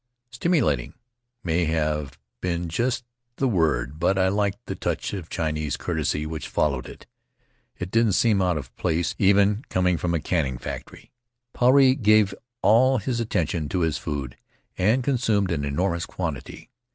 "Stimu 0.31 0.63
lating" 0.63 0.93
may 1.43 1.63
not 1.67 1.73
have 1.75 2.19
been 2.39 2.69
just 2.69 3.03
the 3.35 3.47
word, 3.47 3.99
but 3.99 4.17
I 4.17 4.29
liked 4.29 4.57
the 4.65 4.73
touch 4.73 5.13
of 5.13 5.29
Chinese 5.29 5.77
courtesy 5.77 6.25
which 6.25 6.47
followed 6.47 6.87
it. 6.87 7.05
It 7.77 7.91
didn't 7.91 8.13
seem 8.13 8.41
out 8.41 8.57
of 8.57 8.75
place, 8.77 9.13
even 9.19 9.63
coming 9.69 9.97
from 9.99 10.15
a 10.15 10.19
canning 10.19 10.57
factory. 10.57 11.11
Puarei 11.53 11.93
gave 11.93 12.33
all 12.63 12.97
his 12.97 13.19
attention 13.19 13.69
to 13.69 13.81
his 13.81 13.99
food, 13.99 14.35
and 14.75 15.03
con 15.03 15.17
sumed 15.19 15.51
an 15.51 15.63
enormous 15.63 16.07
quantity. 16.07 16.71